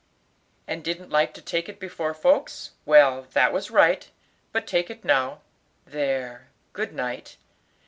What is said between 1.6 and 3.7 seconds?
it before folks? Well, that was